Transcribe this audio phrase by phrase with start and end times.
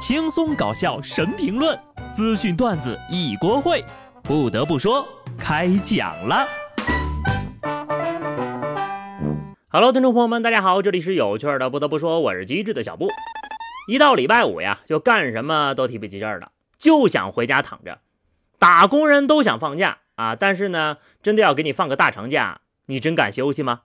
[0.00, 1.78] 轻松搞笑神评论，
[2.14, 3.84] 资讯段子一锅烩。
[4.22, 5.06] 不得不说，
[5.38, 6.48] 开讲了。
[9.68, 11.68] Hello，听众朋友们，大家好，这里是有趣的。
[11.68, 13.10] 不得不说，我是机智的小布。
[13.88, 17.98] 一到礼拜五呀，就干什么都提不起劲儿了，就想回家躺着。
[18.58, 23.82] 打工人都想放假啊，但是呢，真的要给你放个大长假，你真敢休息吗？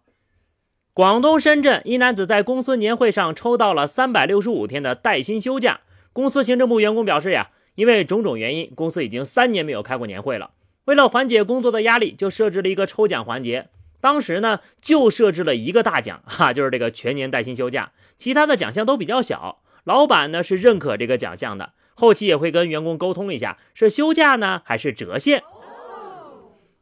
[0.93, 5.81] 广东深圳一男子在公司年会上抽到了三百六十五天的带薪休假。
[6.15, 10.51] 公司行政部员工表示呀，因为种种原因，公司已经三年没有开过年会了。
[10.85, 13.67] 为了缓解工作的压力，就设置了一个抽奖环节。
[13.99, 17.91] 当时呢，就设置了一个大奖，哈，就是这个全年带薪休假。
[18.17, 19.59] 其他的奖项都比较小。
[19.83, 25.43] 老板呢是认可这个奖项的，后期也会跟员工沟通一下，是休假呢还是折现。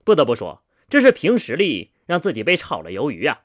[0.03, 3.39] 不得不说，这是凭实力让自己被炒了鱿鱼啊！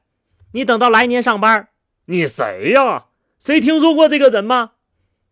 [0.53, 1.69] 你等到来年上班，
[2.05, 3.07] 你谁呀？
[3.39, 4.73] 谁听说过这个人吗？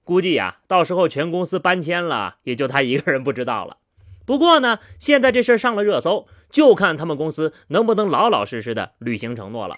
[0.07, 3.79] 估计呀，到时候全公司搬迁了，也就他一个人不知道了。
[4.25, 9.75] 不过呢，现在这事儿上了热搜，就看他们公司能不能老老实实的履行承诺了。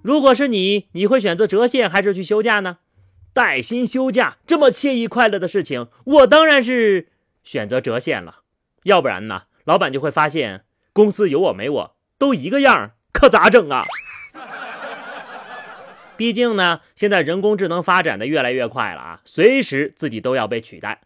[0.00, 2.78] 如果是你，你会选择折现还是去休假呢？
[3.32, 7.08] 带薪休假这么惬意快乐的事情，我当然是
[7.42, 8.42] 选择折现了。
[8.84, 13.84] 要不然呢，老板就会发现公司有我没我都一个样，可咋整啊？
[16.16, 21.02] 毕竟呢，现在人工智能发展的越来越快了啊，随时自己都要被取代。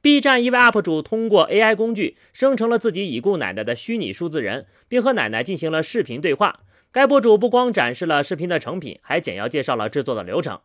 [0.00, 6.60] B 站一位 UP 主通过 AI 工具生成了自己已故奶奶的虚拟数字人，并和奶奶进行了视频对话。
[6.92, 10.60] 该博主不光展示了视频的成品，还简要介绍了制作的流程。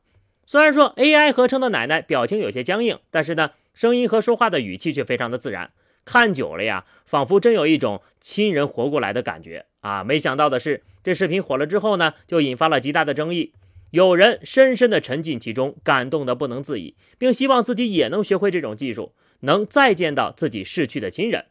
[0.45, 5.71] 虽然说 AI 合成的奶奶表情有些僵硬，但是呢，声音和说话的语气却非常的自然。
[6.05, 10.03] 看久了呀，仿佛真有一种亲人活过来的感觉啊！
[10.03, 13.53] 没想到的是，这视频火了之后呢，就引发了极大的争议。
[13.91, 21.43] 有人深深地沉浸其中，感动得不能自已，并希望自己也能学会这种技术，能再见到自己逝去的亲人；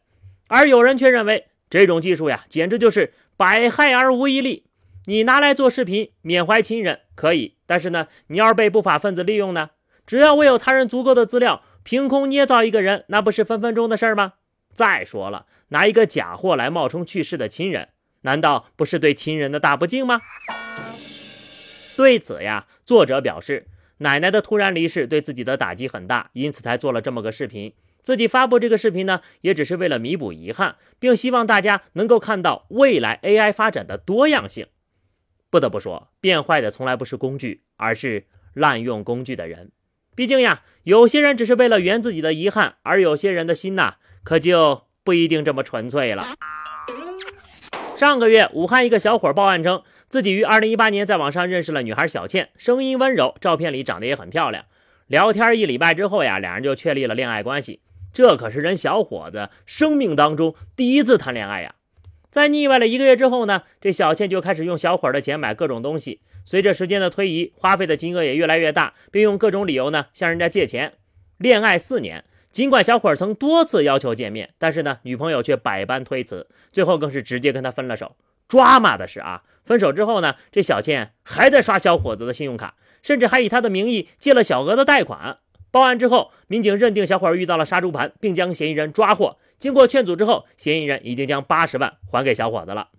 [0.47, 4.65] 而有人却认为这种技术呀，简直就是百害而无一利。
[5.05, 9.71] 你拿来做视频缅怀亲人可以，但是呢，你要是被不法分子利用呢？
[10.05, 14.33] 只要我有他人足够的资料，凭空捏造一个人，那不是分分钟的事儿吗？
[14.73, 17.89] 再说了，拿一个假货来冒充去世的亲人，
[18.21, 20.21] 难道不是对亲人的大不敬吗？
[21.99, 23.67] 对此呀，作者表示，
[23.97, 27.73] 奶奶的突然离世对自己的打击很大，因此才做了这么个视频。
[28.01, 34.67] 自己发布这个视频呢，也只是为了弥补遗憾，并希望大家能够看到未来 AI 发展的多样性。
[35.49, 39.73] 不得不说，变坏的从来不是工具，而是滥用工具的人。
[40.15, 46.33] 毕竟呀，有些人只是为了圆自己的遗憾，而有些人的心呐，可就不一定这么纯粹了。
[47.97, 49.83] 上个月，武汉一个小伙报案称。
[50.09, 54.65] 自己于二零一八年在网上认识了女孩小倩，声音温柔，照片里长得也很漂亮。
[55.05, 57.81] 聊天一礼拜之后呀，两人就确立了恋爱关系。
[58.11, 61.75] 这可是人小伙子生命当中第一次谈恋爱呀！
[62.31, 66.21] 在腻歪了一个月之后呢，这小倩就开始用小伙的钱买各种东西。
[66.43, 70.93] 随着时间的推移，花费的金额也越来越大，并用各种理由呢向人家借钱。
[71.37, 78.15] 恋爱四年，尽管小伙曾多次要求见面，但是呢，女朋友却百般推辞，最后更是直接跟他分了手。
[78.47, 79.43] 抓马的是啊！
[79.69, 85.37] 分手之后呢，这小倩还在刷小伙子的信用卡，甚至还以他的名义借了小额的贷款。
[85.69, 89.37] 报案之后，民警认定小伙遇到了杀猪盘，并将嫌疑人抓获。
[89.59, 92.89] 经过劝阻之后，嫌疑人已经将八十万还给小伙子了。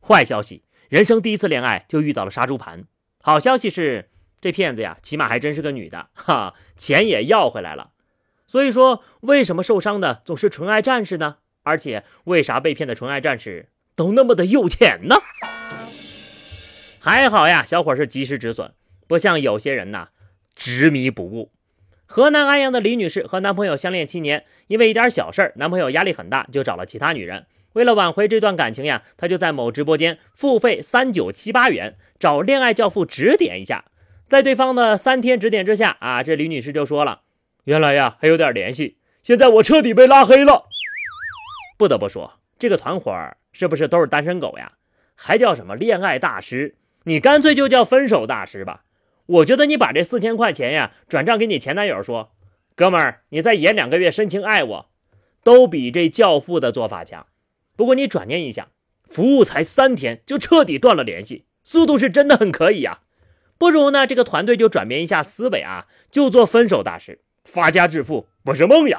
[0.00, 2.84] 坏消息，人生第一次恋爱就遇到了杀猪盘。
[3.20, 4.08] 好消息是，
[4.40, 7.90] 这骗子呀，起码还真是个女的，哈，钱也要回来了。
[8.46, 11.36] 所以说，为什么受伤的总是纯爱战士呢？
[11.64, 13.68] 而且，为啥被骗的纯爱战士？
[13.96, 15.16] 都那么的有钱呢，
[16.98, 18.72] 还好呀，小伙是及时止损，
[19.06, 20.08] 不像有些人呐，
[20.54, 21.52] 执迷不悟。
[22.06, 27.46] 河南安阳的李女士和男朋友相恋七年，因为一点小事儿，男朋友压力很大，就找了其他女人。
[27.74, 33.84] 为了挽回这段感情呀，她就在某直播间付费三九七八元找恋爱教父指点一下。
[34.26, 37.22] 在对方的三天指点之下啊，这李女士就说了
[37.64, 40.66] ：“原来呀还有点联系，现在我彻底被拉黑了。”
[41.76, 43.12] 不得不说，这个团伙。
[43.54, 44.72] 是不是都是单身狗呀？
[45.14, 46.74] 还叫什么恋爱大师？
[47.04, 48.82] 你干脆就叫分手大师吧。
[49.26, 52.32] 我觉得你把这四千块钱呀转账给你前男友，说
[52.76, 54.90] ：“哥们儿，你再演两个月深情爱我，
[55.42, 57.26] 都比这教父的做法强。”
[57.76, 58.68] 不过你转念一想，
[59.08, 63.00] 服务才三天就彻底断了联系，速度是真的很可以呀。
[63.56, 68.98] 不如呢，这个团队就转变一下思维啊，就做分手大师，发家致富不是梦呀。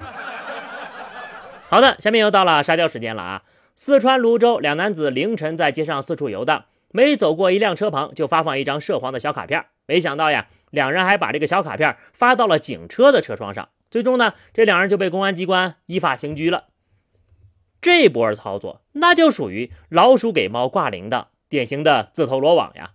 [1.70, 3.42] 好的，下面又到了沙雕时间了啊。
[3.74, 9.64] 四川泸州两男子凌晨在街上四处游荡，每走过一辆车旁就发放一张涉黄的小卡片。
[9.86, 13.68] 没想到呀，两人还把这个小卡片发到了警车的车窗上。
[13.90, 16.64] 最终呢，这两人就被公安机关依法刑拘了。
[17.80, 22.92] 这波操作那就属于老鼠给猫挂铃铛，典型的自投罗网呀！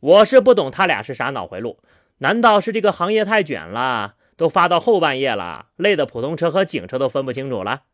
[0.00, 1.78] 我是不懂他俩是啥脑回路，
[2.18, 7.84] 难道是这个行业太卷了，都发到后半夜了，累的普通车和警车都分不清楚了？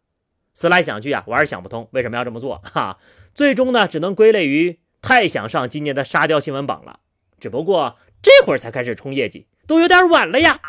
[0.55, 2.99] 思来想去啊，我还是想不通为什么要这么做 哈。
[3.35, 7.01] 最终呢，只能归类于太想上今年的沙雕新闻榜了。
[7.39, 10.61] 只不过这会儿才开始冲业绩，都有点晚了呀。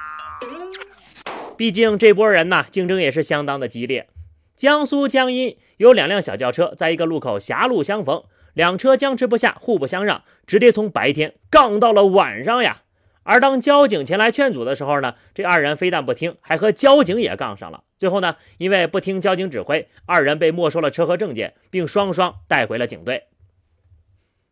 [1.56, 4.10] 毕竟这波人呢，竞争也是相当的激烈。
[4.58, 8.24] 江苏江阴有两辆小轿车在一个路口狭路相逢，
[8.54, 12.82] 两车僵持不下，互不相让，直接从白天杠到了晚上呀。
[13.28, 17.84] 而当交警前来劝阻的时候呢，这二人非但不听，还和交警也杠上了。
[17.98, 23.24] 最后呢，因为不听交警指挥，二人被没收了车和证件，并双双带回了警队。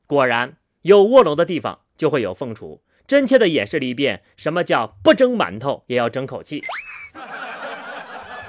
[0.07, 6.63] 果然，有卧龙的地方就会有凤雏，真切的演示了一遍什么叫不蒸馒头也要争口气，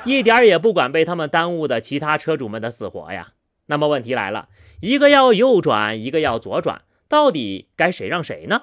[0.05, 3.35] 一点也不管被他们耽误的其他车主们的死活呀。
[3.67, 4.49] 那么问题来了，
[4.81, 8.63] 一个要右转，一个要左转，到底该谁让谁呢？